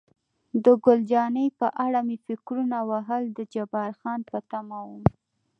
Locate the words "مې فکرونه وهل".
2.07-3.23